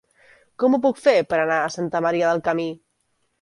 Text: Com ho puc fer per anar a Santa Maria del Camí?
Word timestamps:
Com 0.63 0.77
ho 0.77 0.79
puc 0.85 1.01
fer 1.01 1.13
per 1.33 1.39
anar 1.41 1.59
a 1.67 1.69
Santa 1.75 2.03
Maria 2.07 2.33
del 2.33 2.43
Camí? 2.49 2.67